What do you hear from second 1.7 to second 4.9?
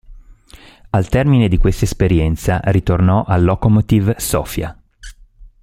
esperienza, ritornò al Lokomotiv Sofia.